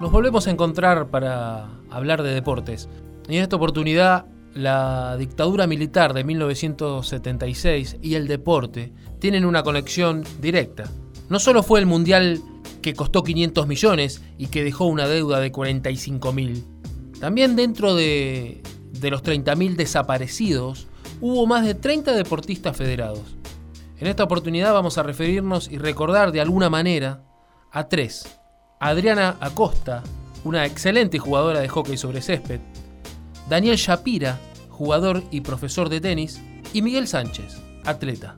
nos 0.00 0.10
volvemos 0.10 0.46
a 0.46 0.50
encontrar 0.50 1.08
para 1.08 1.68
hablar 1.90 2.22
de 2.22 2.34
deportes. 2.34 2.88
Y 3.28 3.36
en 3.36 3.42
esta 3.42 3.56
oportunidad, 3.56 4.26
la 4.54 5.16
dictadura 5.16 5.66
militar 5.66 6.14
de 6.14 6.24
1976 6.24 7.98
y 8.02 8.14
el 8.14 8.28
deporte 8.28 8.92
tienen 9.18 9.44
una 9.44 9.62
conexión 9.62 10.24
directa. 10.40 10.84
No 11.28 11.38
solo 11.38 11.62
fue 11.62 11.80
el 11.80 11.86
Mundial 11.86 12.40
que 12.82 12.94
costó 12.94 13.22
500 13.22 13.66
millones 13.66 14.22
y 14.38 14.46
que 14.46 14.64
dejó 14.64 14.86
una 14.86 15.08
deuda 15.08 15.40
de 15.40 15.50
45 15.50 16.32
mil, 16.32 16.64
también 17.20 17.56
dentro 17.56 17.94
de, 17.94 18.62
de 18.92 19.10
los 19.10 19.22
30 19.22 19.54
mil 19.56 19.76
desaparecidos 19.76 20.86
hubo 21.20 21.46
más 21.46 21.64
de 21.64 21.74
30 21.74 22.12
deportistas 22.12 22.76
federados. 22.76 23.36
En 23.98 24.06
esta 24.06 24.24
oportunidad 24.24 24.74
vamos 24.74 24.98
a 24.98 25.02
referirnos 25.02 25.70
y 25.70 25.78
recordar 25.78 26.30
de 26.30 26.42
alguna 26.42 26.68
manera 26.68 27.24
a 27.72 27.88
tres. 27.88 28.38
Adriana 28.78 29.36
Acosta, 29.40 30.02
una 30.44 30.66
excelente 30.66 31.18
jugadora 31.18 31.60
de 31.60 31.68
hockey 31.68 31.96
sobre 31.96 32.20
césped, 32.20 32.60
Daniel 33.48 33.76
Shapira, 33.76 34.38
jugador 34.68 35.22
y 35.30 35.40
profesor 35.40 35.88
de 35.88 36.00
tenis, 36.00 36.40
y 36.74 36.82
Miguel 36.82 37.08
Sánchez, 37.08 37.56
atleta. 37.84 38.36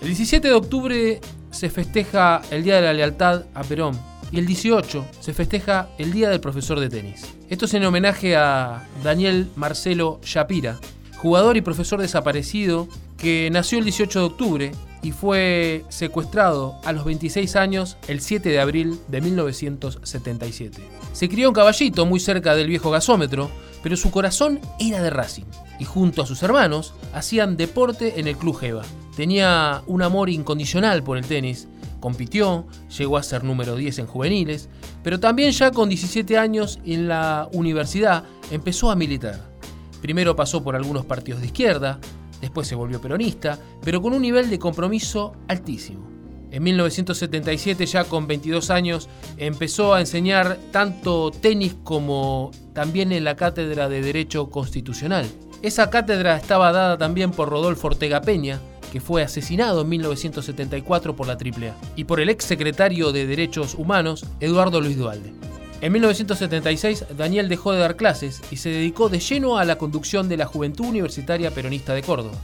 El 0.00 0.08
17 0.08 0.46
de 0.46 0.54
octubre 0.54 1.20
se 1.50 1.70
festeja 1.70 2.42
el 2.50 2.62
Día 2.62 2.76
de 2.76 2.82
la 2.82 2.92
Lealtad 2.92 3.44
a 3.52 3.64
Perón 3.64 3.98
y 4.30 4.38
el 4.38 4.46
18 4.46 5.04
se 5.18 5.34
festeja 5.34 5.88
el 5.98 6.12
Día 6.12 6.28
del 6.28 6.40
Profesor 6.40 6.78
de 6.78 6.88
Tenis. 6.88 7.34
Esto 7.48 7.64
es 7.64 7.74
en 7.74 7.84
homenaje 7.84 8.36
a 8.36 8.86
Daniel 9.02 9.50
Marcelo 9.56 10.20
Shapira, 10.22 10.78
jugador 11.16 11.56
y 11.56 11.62
profesor 11.62 12.00
desaparecido 12.00 12.86
que 13.16 13.48
nació 13.50 13.78
el 13.78 13.84
18 13.84 14.18
de 14.20 14.24
octubre 14.24 14.72
y 15.04 15.12
fue 15.12 15.84
secuestrado 15.90 16.76
a 16.82 16.92
los 16.92 17.04
26 17.04 17.56
años 17.56 17.98
el 18.08 18.22
7 18.22 18.48
de 18.48 18.58
abril 18.58 18.98
de 19.08 19.20
1977. 19.20 20.82
Se 21.12 21.28
crió 21.28 21.48
en 21.48 21.54
Caballito, 21.54 22.06
muy 22.06 22.18
cerca 22.18 22.56
del 22.56 22.68
viejo 22.68 22.90
gasómetro, 22.90 23.50
pero 23.82 23.98
su 23.98 24.10
corazón 24.10 24.60
era 24.80 25.02
de 25.02 25.10
Racing 25.10 25.44
y 25.78 25.84
junto 25.84 26.22
a 26.22 26.26
sus 26.26 26.42
hermanos 26.42 26.94
hacían 27.12 27.58
deporte 27.58 28.18
en 28.18 28.28
el 28.28 28.38
Club 28.38 28.58
Jeva. 28.58 28.82
Tenía 29.14 29.82
un 29.86 30.00
amor 30.00 30.30
incondicional 30.30 31.02
por 31.02 31.18
el 31.18 31.26
tenis, 31.26 31.68
compitió, 32.00 32.66
llegó 32.96 33.18
a 33.18 33.22
ser 33.22 33.44
número 33.44 33.76
10 33.76 33.98
en 33.98 34.06
juveniles, 34.06 34.70
pero 35.02 35.20
también 35.20 35.52
ya 35.52 35.70
con 35.70 35.90
17 35.90 36.38
años 36.38 36.80
en 36.86 37.08
la 37.08 37.48
universidad 37.52 38.24
empezó 38.50 38.90
a 38.90 38.96
militar. 38.96 39.38
Primero 40.00 40.34
pasó 40.34 40.64
por 40.64 40.76
algunos 40.76 41.04
partidos 41.04 41.42
de 41.42 41.48
izquierda, 41.48 41.98
después 42.44 42.68
se 42.68 42.74
volvió 42.74 43.00
peronista, 43.00 43.58
pero 43.82 44.00
con 44.02 44.12
un 44.12 44.22
nivel 44.22 44.50
de 44.50 44.58
compromiso 44.58 45.32
altísimo. 45.48 46.14
En 46.50 46.62
1977, 46.62 47.84
ya 47.86 48.04
con 48.04 48.26
22 48.26 48.70
años, 48.70 49.08
empezó 49.38 49.92
a 49.94 50.00
enseñar 50.00 50.58
tanto 50.70 51.32
tenis 51.32 51.74
como 51.82 52.52
también 52.72 53.10
en 53.12 53.24
la 53.24 53.34
cátedra 53.34 53.88
de 53.88 54.02
Derecho 54.02 54.50
Constitucional. 54.50 55.26
Esa 55.62 55.90
cátedra 55.90 56.36
estaba 56.36 56.70
dada 56.70 56.98
también 56.98 57.32
por 57.32 57.48
Rodolfo 57.48 57.88
Ortega 57.88 58.20
Peña, 58.20 58.60
que 58.92 59.00
fue 59.00 59.22
asesinado 59.22 59.80
en 59.80 59.88
1974 59.88 61.16
por 61.16 61.26
la 61.26 61.32
AAA, 61.32 61.74
y 61.96 62.04
por 62.04 62.20
el 62.20 62.28
ex 62.28 62.44
secretario 62.44 63.10
de 63.10 63.26
Derechos 63.26 63.74
Humanos, 63.74 64.24
Eduardo 64.38 64.80
Luis 64.80 64.96
Dualde. 64.96 65.53
En 65.80 65.92
1976, 65.92 67.04
Daniel 67.16 67.48
dejó 67.48 67.72
de 67.72 67.80
dar 67.80 67.96
clases 67.96 68.40
y 68.50 68.56
se 68.56 68.70
dedicó 68.70 69.08
de 69.08 69.18
lleno 69.18 69.58
a 69.58 69.64
la 69.64 69.76
conducción 69.76 70.28
de 70.28 70.36
la 70.36 70.46
Juventud 70.46 70.86
Universitaria 70.86 71.50
Peronista 71.50 71.94
de 71.94 72.02
Córdoba. 72.02 72.38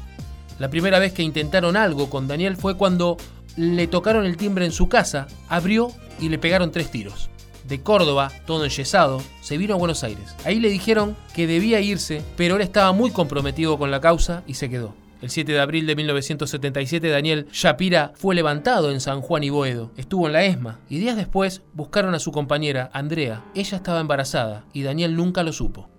La 0.58 0.68
primera 0.68 0.98
vez 0.98 1.12
que 1.12 1.22
intentaron 1.22 1.76
algo 1.76 2.10
con 2.10 2.28
Daniel 2.28 2.56
fue 2.56 2.76
cuando 2.76 3.16
le 3.56 3.86
tocaron 3.86 4.26
el 4.26 4.36
timbre 4.36 4.66
en 4.66 4.72
su 4.72 4.88
casa, 4.88 5.26
abrió 5.48 5.90
y 6.20 6.28
le 6.28 6.38
pegaron 6.38 6.70
tres 6.70 6.90
tiros. 6.90 7.30
De 7.66 7.80
Córdoba, 7.80 8.30
todo 8.46 8.64
enyesado, 8.64 9.22
se 9.40 9.56
vino 9.56 9.74
a 9.74 9.78
Buenos 9.78 10.04
Aires. 10.04 10.34
Ahí 10.44 10.60
le 10.60 10.68
dijeron 10.68 11.16
que 11.34 11.46
debía 11.46 11.80
irse, 11.80 12.22
pero 12.36 12.56
él 12.56 12.62
estaba 12.62 12.92
muy 12.92 13.10
comprometido 13.10 13.78
con 13.78 13.90
la 13.90 14.00
causa 14.00 14.42
y 14.46 14.54
se 14.54 14.68
quedó. 14.68 14.94
El 15.20 15.28
7 15.28 15.52
de 15.52 15.60
abril 15.60 15.86
de 15.86 15.96
1977, 15.96 17.10
Daniel 17.10 17.46
Shapira 17.52 18.12
fue 18.14 18.34
levantado 18.34 18.90
en 18.90 19.00
San 19.00 19.20
Juan 19.20 19.44
y 19.44 19.50
Boedo. 19.50 19.90
Estuvo 19.98 20.26
en 20.26 20.32
la 20.32 20.44
ESMA 20.44 20.80
y 20.88 20.98
días 20.98 21.14
después 21.14 21.62
buscaron 21.74 22.14
a 22.14 22.18
su 22.18 22.32
compañera, 22.32 22.88
Andrea. 22.94 23.44
Ella 23.54 23.76
estaba 23.76 24.00
embarazada 24.00 24.64
y 24.72 24.82
Daniel 24.82 25.14
nunca 25.14 25.42
lo 25.42 25.52
supo. 25.52 25.90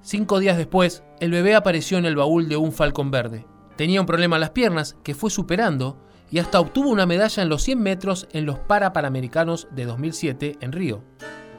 Cinco 0.00 0.38
días 0.38 0.56
después, 0.56 1.04
el 1.20 1.30
bebé 1.32 1.54
apareció 1.54 1.98
en 1.98 2.06
el 2.06 2.16
baúl 2.16 2.48
de 2.48 2.56
un 2.56 2.72
falcón 2.72 3.10
verde. 3.10 3.44
Tenía 3.76 4.00
un 4.00 4.06
problema 4.06 4.36
en 4.36 4.40
las 4.40 4.50
piernas 4.50 4.96
que 5.02 5.14
fue 5.14 5.30
superando 5.30 5.98
y 6.30 6.38
hasta 6.38 6.58
obtuvo 6.58 6.88
una 6.88 7.04
medalla 7.04 7.42
en 7.42 7.50
los 7.50 7.62
100 7.62 7.78
metros 7.78 8.26
en 8.32 8.46
los 8.46 8.58
Parapanamericanos 8.58 9.68
de 9.70 9.84
2007 9.84 10.56
en 10.62 10.72
Río. 10.72 11.04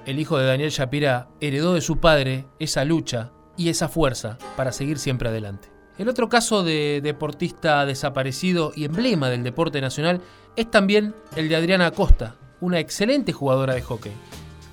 El 0.08 0.20
hijo 0.20 0.40
de 0.40 0.48
Daniel 0.48 0.72
Shapira 0.72 1.30
heredó 1.40 1.76
de 1.76 1.82
su 1.82 2.00
padre 2.00 2.48
esa 2.58 2.84
lucha 2.86 3.32
y 3.56 3.70
esa 3.70 3.88
fuerza 3.88 4.40
para 4.58 4.72
seguir 4.72 4.98
siempre 4.98 5.30
adelante. 5.30 5.73
El 5.98 6.10
otro 6.10 6.28
caso 6.28 6.64
de 6.64 7.02
deportista 7.04 7.86
desaparecido 7.86 8.74
y 8.76 8.86
emblema 8.86 9.30
del 9.30 9.44
deporte 9.44 9.80
nacional 9.80 10.22
es 10.56 10.70
también 10.72 11.14
el 11.36 11.50
de 11.50 11.56
Adriana 11.56 11.88
Acosta, 11.88 12.36
una 12.62 12.80
excelente 12.80 13.32
jugadora 13.32 13.76
de 13.76 13.82
hockey. 13.82 14.12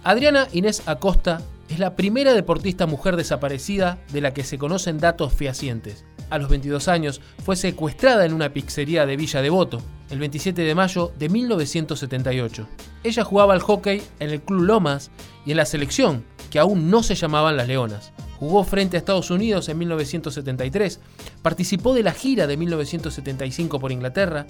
Adriana 0.02 0.48
Inés 0.52 0.82
Acosta 0.86 1.42
es 1.68 1.78
la 1.78 1.94
primera 1.94 2.32
deportista 2.32 2.86
mujer 2.86 3.16
desaparecida 3.16 3.98
de 4.12 4.22
la 4.22 4.32
que 4.32 4.44
se 4.44 4.56
conocen 4.56 4.98
datos 4.98 5.34
fehacientes. 5.34 6.06
A 6.30 6.38
los 6.38 6.48
22 6.48 6.88
años 6.88 7.20
fue 7.44 7.54
secuestrada 7.54 8.24
en 8.24 8.32
una 8.32 8.54
pizzería 8.54 9.04
de 9.04 9.16
Villa 9.16 9.42
Devoto, 9.42 9.82
el 10.08 10.18
27 10.20 10.62
de 10.62 10.74
mayo 10.74 11.12
de 11.18 11.28
1978. 11.28 12.66
Ella 13.04 13.24
jugaba 13.24 13.52
al 13.52 13.60
hockey 13.60 14.02
en 14.20 14.30
el 14.30 14.40
Club 14.40 14.62
Lomas 14.62 15.10
y 15.44 15.50
en 15.50 15.58
la 15.58 15.66
selección, 15.66 16.24
que 16.50 16.58
aún 16.58 16.90
no 16.90 17.02
se 17.02 17.14
llamaban 17.14 17.56
las 17.56 17.68
Leonas. 17.68 18.12
Jugó 18.40 18.64
frente 18.64 18.96
a 18.96 18.98
Estados 18.98 19.30
Unidos 19.30 19.68
en 19.68 19.76
1973, 19.76 20.98
participó 21.42 21.92
de 21.92 22.02
la 22.02 22.12
gira 22.12 22.46
de 22.46 22.56
1975 22.56 23.78
por 23.78 23.92
Inglaterra 23.92 24.46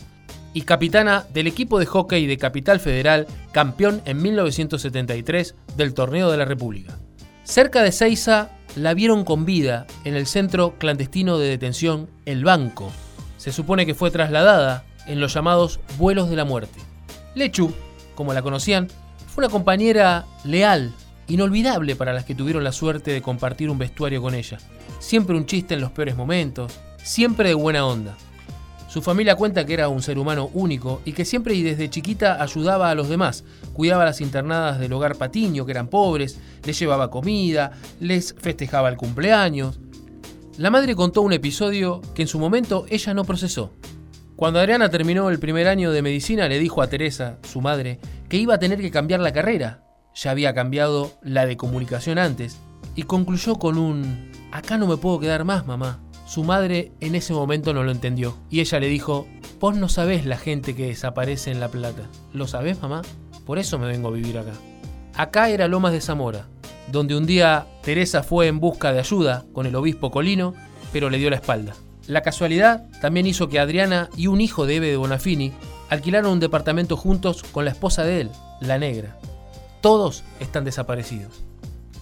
y 0.55 0.63
capitana 0.63 1.27
del 1.35 1.49
equipo 1.49 1.81
de 1.81 1.87
hockey 1.87 2.29
de 2.29 2.39
Capital 2.39 2.79
Federal, 2.79 3.27
campeón 3.51 4.01
en 4.05 4.23
1973 4.23 5.57
del 5.77 5.93
Torneo 5.93 6.31
de 6.31 6.37
la 6.37 6.45
República. 6.45 6.97
Cerca 7.43 7.83
de 7.83 7.91
Seiza 7.91 8.51
la 8.77 8.95
vieron 8.95 9.25
con 9.25 9.45
vida 9.45 9.89
en 10.05 10.15
el 10.15 10.29
centro 10.29 10.79
clandestino 10.79 11.39
de 11.39 11.49
detención 11.49 12.09
El 12.27 12.45
Banco. 12.45 12.93
Se 13.39 13.51
supone 13.51 13.87
que 13.87 13.97
fue 13.97 14.13
trasladada 14.13 14.85
en 15.09 15.19
los 15.19 15.35
llamados 15.35 15.81
vuelos 15.99 16.31
de 16.31 16.37
la 16.37 16.45
muerte. 16.45 16.79
Lechu, 17.35 17.73
como 18.15 18.35
la 18.35 18.43
conocían, 18.43 18.87
fue 19.27 19.45
una 19.45 19.51
compañera 19.51 20.27
leal, 20.45 20.93
inolvidable 21.31 21.97
para 21.97 22.13
las 22.13 22.25
que 22.25 22.35
tuvieron 22.35 22.65
la 22.65 22.73
suerte 22.73 23.13
de 23.13 23.23
compartir 23.23 23.71
un 23.71 23.79
vestuario 23.79 24.21
con 24.21 24.35
ella. 24.35 24.59
Siempre 24.99 25.37
un 25.37 25.47
chiste 25.47 25.75
en 25.75 25.81
los 25.81 25.93
peores 25.93 26.17
momentos, 26.17 26.79
siempre 27.03 27.49
de 27.49 27.55
buena 27.55 27.87
onda. 27.87 28.17
Su 28.89 29.03
familia 29.03 29.37
cuenta 29.37 29.65
que 29.65 29.75
era 29.75 29.89
un 29.89 30.03
ser 30.03 30.19
humano 30.19 30.51
único 30.53 31.01
y 31.05 31.13
que 31.13 31.25
siempre 31.25 31.55
y 31.55 31.63
desde 31.63 31.89
chiquita 31.89 32.43
ayudaba 32.43 32.91
a 32.91 32.95
los 32.97 33.09
demás. 33.09 33.45
Cuidaba 33.73 34.03
a 34.03 34.07
las 34.07 34.21
internadas 34.21 34.81
del 34.81 34.93
hogar 34.93 35.15
Patiño, 35.15 35.65
que 35.65 35.71
eran 35.71 35.87
pobres, 35.87 36.41
les 36.65 36.77
llevaba 36.77 37.09
comida, 37.09 37.71
les 38.01 38.35
festejaba 38.37 38.89
el 38.89 38.97
cumpleaños. 38.97 39.79
La 40.59 40.71
madre 40.71 40.97
contó 40.97 41.23
un 41.23 41.33
episodio 41.33 42.03
que 42.15 42.23
en 42.23 42.29
su 42.29 42.41
momento 42.41 42.85
ella 42.91 43.15
no 43.15 43.25
procesó. 43.25 43.71
Cuando 44.35 44.59
Adriana 44.59 44.89
terminó 44.89 45.31
el 45.31 45.39
primer 45.39 45.69
año 45.69 45.93
de 45.93 46.03
medicina 46.03 46.49
le 46.49 46.59
dijo 46.59 46.83
a 46.83 46.89
Teresa, 46.89 47.39
su 47.49 47.61
madre, 47.61 48.01
que 48.29 48.39
iba 48.39 48.55
a 48.55 48.59
tener 48.59 48.81
que 48.81 48.91
cambiar 48.91 49.21
la 49.21 49.33
carrera. 49.33 49.85
Ya 50.15 50.31
había 50.31 50.55
cambiado 50.55 51.13
la 51.23 51.47
de 51.47 51.57
comunicación 51.57 52.19
antes. 52.19 52.59
Y 52.95 53.05
concluyó 53.05 53.57
con 53.57 53.79
un, 53.79 54.31
acá 54.53 54.79
no 54.79 54.87
me 54.87 54.97
puedo 54.97 55.21
quedar 55.21 55.45
más, 55.45 55.67
mamá. 55.67 56.01
Su 56.27 56.45
madre 56.45 56.93
en 57.01 57.15
ese 57.15 57.33
momento 57.33 57.75
no 57.75 57.83
lo 57.83 57.91
entendió 57.91 58.37
y 58.51 58.61
ella 58.61 58.79
le 58.79 58.87
dijo, 58.89 59.27
vos 59.59 59.77
no 59.77 59.89
sabés 59.89 60.27
la 60.27 60.37
gente 60.37 60.77
que 60.77 60.87
desaparece 60.87 61.51
en 61.51 61.59
La 61.59 61.69
Plata. 61.69 62.03
¿Lo 62.33 62.47
sabés, 62.47 62.81
mamá? 62.81 63.03
Por 63.45 63.59
eso 63.59 63.79
me 63.79 63.89
vengo 63.89 64.09
a 64.09 64.13
vivir 64.13 64.39
acá. 64.39 64.53
Acá 65.17 65.49
era 65.49 65.67
Lomas 65.67 65.93
de 65.93 66.01
Zamora, 66.01 66.47
donde 66.93 67.17
un 67.17 67.27
día 67.27 67.67
Teresa 67.83 68.23
fue 68.23 68.47
en 68.47 68.61
busca 68.61 68.93
de 68.93 69.01
ayuda 69.01 69.45
con 69.53 69.67
el 69.67 69.75
obispo 69.75 70.11
Colino, 70.11 70.55
pero 70.93 71.11
le 71.11 71.19
dio 71.19 71.31
la 71.31 71.37
espalda. 71.37 71.75
La 72.07 72.23
casualidad 72.23 72.87
también 73.01 73.27
hizo 73.27 73.49
que 73.49 73.59
Adriana 73.59 74.09
y 74.17 74.27
un 74.29 74.41
hijo 74.41 74.67
de 74.67 74.77
Eve 74.77 74.91
de 74.91 74.97
Bonafini 74.97 75.53
alquilaron 75.89 76.33
un 76.33 76.41
departamento 76.41 76.97
juntos 76.97 77.43
con 77.43 77.65
la 77.65 77.73
esposa 77.73 78.05
de 78.05 78.23
él, 78.23 78.31
la 78.61 78.79
negra. 78.79 79.19
Todos 79.81 80.25
están 80.41 80.65
desaparecidos. 80.65 81.43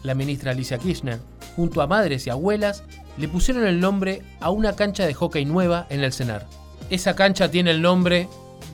La 0.03 0.15
ministra 0.15 0.51
Alicia 0.51 0.79
Kirchner, 0.79 1.21
junto 1.55 1.81
a 1.81 1.87
madres 1.87 2.27
y 2.27 2.31
abuelas, 2.31 2.83
le 3.17 3.29
pusieron 3.29 3.67
el 3.67 3.81
nombre 3.81 4.23
a 4.41 4.51
una 4.51 4.75
cancha 4.75 5.07
de 5.07 5.15
hockey 5.15 5.45
nueva 5.45 5.87
en 5.91 6.03
el 6.03 6.13
CENAR. 6.13 6.47
Esa 6.91 7.15
cancha 7.15 7.51
tiene 7.51 7.71
el 7.71 7.83
nombre 7.83 8.29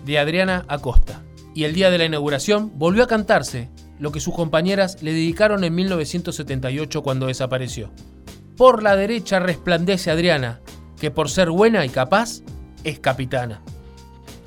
de 0.07 0.19
Adriana 0.19 0.65
Acosta. 0.69 1.23
Y 1.55 1.65
el 1.65 1.75
día 1.75 1.91
de 1.91 1.99
la 1.99 2.05
inauguración 2.05 2.73
volvió 2.79 3.05
a 3.05 3.07
cantarse 3.07 3.71
lo 3.99 4.11
que 4.11 4.21
sus 4.21 4.35
compañeras 4.35 5.03
le 5.03 5.13
dedicaron 5.13 5.65
en 5.65 5.75
1978 5.75 7.03
cuando 7.03 7.27
desapareció. 7.27 7.91
Por 8.57 8.83
la 8.83 8.97
derecha 8.97 9.39
resplandece 9.39 10.11
Adriana, 10.11 10.61
que 10.99 11.11
por 11.11 11.29
ser 11.29 11.51
buena 11.51 11.85
y 11.85 11.91
capaz 11.91 12.41
es 12.85 12.99
capitana. 13.01 13.63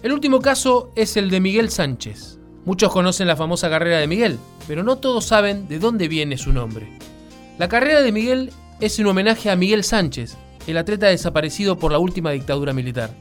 El 0.03 0.13
último 0.13 0.39
caso 0.41 0.91
es 0.95 1.17
el 1.17 1.29
de 1.29 1.39
Miguel 1.39 1.69
Sánchez, 1.69 2.39
Muchos 2.67 2.91
conocen 2.91 3.27
la 3.27 3.37
famosa 3.37 3.69
carrera 3.69 3.99
de 3.99 4.07
Miguel, 4.07 4.37
pero 4.67 4.83
no 4.83 4.97
todos 4.97 5.23
saben 5.23 5.69
de 5.69 5.79
dónde 5.79 6.09
viene 6.09 6.37
su 6.37 6.51
nombre. 6.51 6.85
La 7.57 7.69
carrera 7.69 8.01
de 8.01 8.11
Miguel 8.11 8.51
es 8.81 8.99
un 8.99 9.07
homenaje 9.07 9.49
a 9.49 9.55
Miguel 9.55 9.85
Sánchez, 9.85 10.35
el 10.67 10.77
atleta 10.77 11.07
desaparecido 11.07 11.79
por 11.79 11.93
la 11.93 11.99
última 11.99 12.31
dictadura 12.31 12.73
militar. 12.73 13.11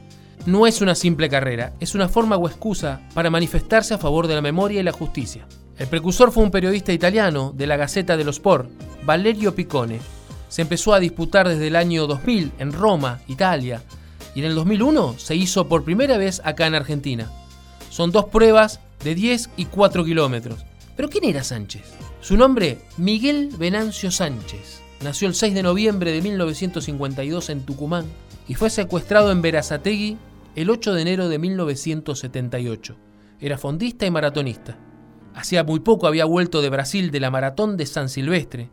No 0.45 0.67
es 0.67 0.81
una 0.81 0.95
simple 0.95 1.29
carrera, 1.29 1.71
es 1.79 1.95
una 1.95 2.09
forma 2.09 2.35
o 2.35 2.45
excusa 2.45 2.99
para 3.13 3.29
manifestarse 3.29 3.93
a 3.93 3.97
favor 3.97 4.27
de 4.27 4.35
la 4.35 4.41
memoria 4.41 4.81
y 4.81 4.83
la 4.83 4.91
justicia. 4.91 5.47
El 5.77 5.87
precursor 5.87 6.33
fue 6.33 6.43
un 6.43 6.51
periodista 6.51 6.91
italiano 6.91 7.53
de 7.55 7.67
la 7.67 7.77
Gaceta 7.77 8.17
dello 8.17 8.31
Sport, 8.31 8.69
Valerio 9.05 9.55
Piccone. 9.55 10.01
Se 10.49 10.63
empezó 10.63 10.93
a 10.93 10.99
disputar 10.99 11.47
desde 11.47 11.67
el 11.67 11.77
año 11.77 12.05
2000 12.05 12.51
en 12.59 12.73
Roma, 12.73 13.21
Italia, 13.29 13.81
y 14.35 14.39
en 14.39 14.47
el 14.47 14.55
2001 14.55 15.15
se 15.17 15.37
hizo 15.37 15.69
por 15.69 15.85
primera 15.85 16.17
vez 16.17 16.41
acá 16.43 16.67
en 16.67 16.75
Argentina. 16.75 17.31
Son 17.89 18.11
dos 18.11 18.25
pruebas 18.25 18.81
de 19.03 19.15
10 19.15 19.49
y 19.57 19.65
4 19.65 20.03
kilómetros. 20.03 20.65
¿Pero 20.95 21.09
quién 21.09 21.25
era 21.25 21.43
Sánchez? 21.43 21.83
Su 22.21 22.37
nombre, 22.37 22.79
Miguel 22.97 23.49
Venancio 23.57 24.11
Sánchez. 24.11 24.81
Nació 25.03 25.27
el 25.27 25.35
6 25.35 25.53
de 25.53 25.63
noviembre 25.63 26.11
de 26.11 26.21
1952 26.21 27.49
en 27.49 27.65
Tucumán 27.65 28.05
y 28.47 28.55
fue 28.55 28.69
secuestrado 28.69 29.31
en 29.31 29.41
Verazategui 29.41 30.17
el 30.55 30.69
8 30.71 30.93
de 30.93 31.01
enero 31.01 31.29
de 31.29 31.37
1978. 31.37 32.95
Era 33.39 33.57
fondista 33.59 34.07
y 34.07 34.11
maratonista. 34.11 34.77
Hacía 35.35 35.63
muy 35.63 35.81
poco 35.81 36.07
había 36.07 36.25
vuelto 36.25 36.63
de 36.63 36.69
Brasil 36.69 37.11
de 37.11 37.19
la 37.19 37.29
maratón 37.29 37.77
de 37.77 37.85
San 37.85 38.09
Silvestre 38.09 38.71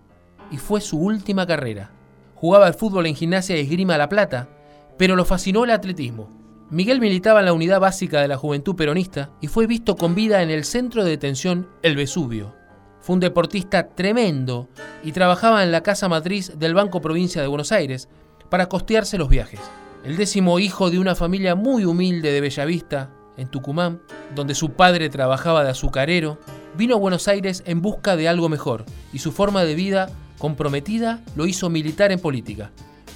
y 0.50 0.56
fue 0.56 0.80
su 0.80 0.98
última 0.98 1.46
carrera. 1.46 1.90
Jugaba 2.34 2.66
al 2.66 2.74
fútbol 2.74 3.06
en 3.06 3.14
Gimnasia 3.14 3.56
y 3.56 3.60
Esgrima 3.60 3.98
La 3.98 4.08
Plata, 4.08 4.48
pero 4.96 5.14
lo 5.14 5.26
fascinó 5.26 5.64
el 5.64 5.70
atletismo. 5.70 6.30
Miguel 6.74 6.98
militaba 6.98 7.38
en 7.38 7.46
la 7.46 7.52
unidad 7.52 7.78
básica 7.78 8.20
de 8.20 8.26
la 8.26 8.36
Juventud 8.36 8.74
Peronista 8.74 9.30
y 9.40 9.46
fue 9.46 9.68
visto 9.68 9.94
con 9.94 10.16
vida 10.16 10.42
en 10.42 10.50
el 10.50 10.64
centro 10.64 11.04
de 11.04 11.10
detención 11.10 11.68
El 11.82 11.94
Vesubio. 11.94 12.56
Fue 13.00 13.14
un 13.14 13.20
deportista 13.20 13.90
tremendo 13.94 14.68
y 15.04 15.12
trabajaba 15.12 15.62
en 15.62 15.70
la 15.70 15.84
casa 15.84 16.08
matriz 16.08 16.58
del 16.58 16.74
Banco 16.74 17.00
Provincia 17.00 17.40
de 17.40 17.46
Buenos 17.46 17.70
Aires 17.70 18.08
para 18.50 18.68
costearse 18.68 19.18
los 19.18 19.28
viajes. 19.28 19.60
El 20.04 20.16
décimo 20.16 20.58
hijo 20.58 20.90
de 20.90 20.98
una 20.98 21.14
familia 21.14 21.54
muy 21.54 21.84
humilde 21.84 22.32
de 22.32 22.40
Bellavista, 22.40 23.12
en 23.36 23.46
Tucumán, 23.46 24.02
donde 24.34 24.56
su 24.56 24.72
padre 24.72 25.08
trabajaba 25.10 25.62
de 25.62 25.70
azucarero, 25.70 26.40
vino 26.76 26.96
a 26.96 26.98
Buenos 26.98 27.28
Aires 27.28 27.62
en 27.66 27.82
busca 27.82 28.16
de 28.16 28.28
algo 28.28 28.48
mejor 28.48 28.84
y 29.12 29.20
su 29.20 29.30
forma 29.30 29.62
de 29.62 29.76
vida 29.76 30.10
comprometida 30.38 31.22
lo 31.36 31.46
hizo 31.46 31.70
militar 31.70 32.10
en 32.10 32.18
política. 32.18 32.72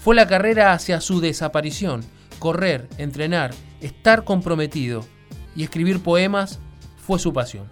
Fue 0.08 0.16
la 0.16 0.26
carrera 0.26 0.72
hacia 0.72 1.02
su 1.02 1.20
desaparición 1.20 2.02
correr, 2.38 2.88
entrenar, 2.96 3.50
estar 3.82 4.24
comprometido 4.24 5.04
y 5.54 5.64
escribir 5.64 6.02
poemas 6.02 6.60
fue 6.96 7.18
su 7.18 7.34
pasión. 7.34 7.66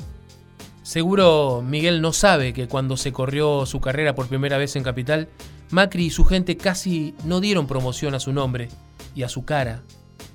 Seguro 0.82 1.64
Miguel 1.66 2.02
no 2.02 2.12
sabe 2.12 2.52
que 2.52 2.68
cuando 2.68 2.98
se 2.98 3.10
corrió 3.10 3.64
su 3.64 3.80
carrera 3.80 4.14
por 4.14 4.28
primera 4.28 4.58
vez 4.58 4.76
en 4.76 4.82
Capital, 4.82 5.30
Macri 5.70 6.04
y 6.04 6.10
su 6.10 6.26
gente 6.26 6.58
casi 6.58 7.14
no 7.24 7.40
dieron 7.40 7.66
promoción 7.66 8.14
a 8.14 8.20
su 8.20 8.34
nombre 8.34 8.68
y 9.14 9.22
a 9.22 9.30
su 9.30 9.46
cara, 9.46 9.80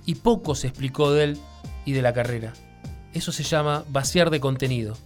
y 0.04 0.16
poco 0.16 0.56
se 0.56 0.70
explicó 0.70 1.12
de 1.12 1.26
él 1.26 1.38
y 1.86 1.92
de 1.92 2.02
la 2.02 2.14
carrera. 2.14 2.54
Eso 3.14 3.32
se 3.32 3.44
llama 3.44 3.86
vaciar 3.90 4.32
de 4.32 4.40
contenido. 4.40 4.98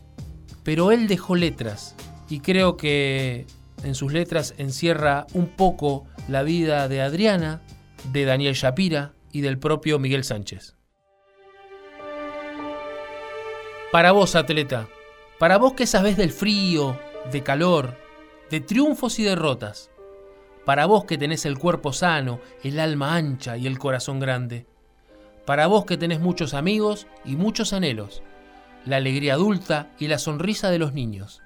Pero 0.63 0.93
él 0.93 1.09
dejó 1.09 1.35
letras, 1.35 1.93
y 2.29 2.39
creo 2.39 2.77
que 2.77 3.47
en 3.83 3.95
sus 3.95 4.13
letras 4.13 4.53
encierra 4.57 5.27
un 5.33 5.47
poco 5.47 6.05
la 6.27 6.43
vida 6.43 6.87
de 6.87 7.01
Adriana, 7.01 7.61
de 8.11 8.25
Daniel 8.25 8.55
Shapira 8.55 9.13
y 9.31 9.41
del 9.41 9.59
propio 9.59 9.99
Miguel 9.99 10.23
Sánchez. 10.23 10.75
Para 13.91 14.11
vos, 14.11 14.35
atleta, 14.35 14.87
para 15.39 15.57
vos 15.57 15.73
que 15.73 15.85
sabés 15.85 16.17
del 16.17 16.31
frío, 16.31 16.99
de 17.31 17.43
calor, 17.43 17.95
de 18.49 18.59
triunfos 18.59 19.19
y 19.19 19.23
derrotas, 19.23 19.91
para 20.65 20.87
vos 20.87 21.05
que 21.05 21.17
tenés 21.17 21.45
el 21.45 21.59
cuerpo 21.59 21.93
sano, 21.93 22.39
el 22.63 22.79
alma 22.79 23.15
ancha 23.15 23.55
y 23.55 23.67
el 23.67 23.77
corazón 23.77 24.19
grande, 24.19 24.65
para 25.45 25.67
vos 25.67 25.85
que 25.85 25.97
tenés 25.97 26.19
muchos 26.19 26.55
amigos 26.55 27.05
y 27.23 27.35
muchos 27.35 27.71
anhelos, 27.71 28.23
la 28.83 28.97
alegría 28.97 29.33
adulta 29.33 29.91
y 29.99 30.07
la 30.07 30.17
sonrisa 30.17 30.71
de 30.71 30.79
los 30.79 30.93
niños, 30.93 31.43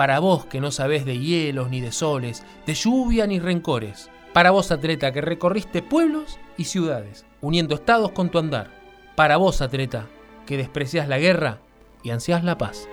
para 0.00 0.18
vos 0.18 0.46
que 0.46 0.62
no 0.62 0.70
sabés 0.70 1.04
de 1.04 1.18
hielos 1.18 1.68
ni 1.68 1.82
de 1.82 1.92
soles, 1.92 2.42
de 2.64 2.72
lluvia 2.72 3.26
ni 3.26 3.38
rencores, 3.38 4.08
para 4.32 4.50
vos, 4.50 4.72
atleta, 4.72 5.12
que 5.12 5.20
recorriste 5.20 5.82
pueblos 5.82 6.38
y 6.56 6.64
ciudades, 6.64 7.26
uniendo 7.42 7.74
estados 7.74 8.12
con 8.12 8.30
tu 8.30 8.38
andar. 8.38 8.70
Para 9.14 9.36
vos, 9.36 9.60
atleta, 9.60 10.06
que 10.46 10.56
desprecias 10.56 11.06
la 11.06 11.18
guerra 11.18 11.58
y 12.02 12.12
ansias 12.12 12.44
la 12.44 12.56
paz. 12.56 12.88